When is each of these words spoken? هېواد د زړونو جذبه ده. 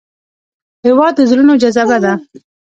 هېواد 0.85 1.13
د 1.15 1.19
زړونو 1.29 1.53
جذبه 1.61 1.97
ده. 2.03 2.13